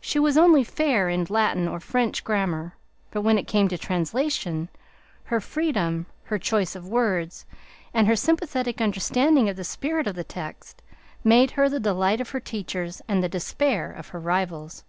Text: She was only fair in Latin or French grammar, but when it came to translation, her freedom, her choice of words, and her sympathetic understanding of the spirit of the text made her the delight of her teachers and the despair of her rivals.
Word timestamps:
She 0.00 0.20
was 0.20 0.38
only 0.38 0.62
fair 0.62 1.08
in 1.08 1.26
Latin 1.28 1.66
or 1.66 1.80
French 1.80 2.22
grammar, 2.22 2.76
but 3.10 3.22
when 3.22 3.36
it 3.36 3.48
came 3.48 3.66
to 3.66 3.76
translation, 3.76 4.68
her 5.24 5.40
freedom, 5.40 6.06
her 6.26 6.38
choice 6.38 6.76
of 6.76 6.86
words, 6.86 7.44
and 7.92 8.06
her 8.06 8.14
sympathetic 8.14 8.80
understanding 8.80 9.48
of 9.48 9.56
the 9.56 9.64
spirit 9.64 10.06
of 10.06 10.14
the 10.14 10.22
text 10.22 10.82
made 11.24 11.50
her 11.58 11.68
the 11.68 11.80
delight 11.80 12.20
of 12.20 12.30
her 12.30 12.38
teachers 12.38 13.02
and 13.08 13.24
the 13.24 13.28
despair 13.28 13.90
of 13.90 14.10
her 14.10 14.20
rivals. 14.20 14.84